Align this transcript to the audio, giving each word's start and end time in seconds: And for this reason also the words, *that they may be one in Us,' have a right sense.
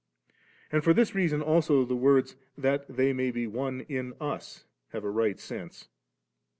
And 0.71 0.83
for 0.83 0.95
this 0.95 1.13
reason 1.13 1.43
also 1.43 1.85
the 1.85 1.95
words, 1.95 2.35
*that 2.57 2.87
they 2.87 3.13
may 3.13 3.29
be 3.29 3.45
one 3.45 3.81
in 3.81 4.15
Us,' 4.19 4.65
have 4.93 5.03
a 5.03 5.11
right 5.11 5.39
sense. 5.39 5.89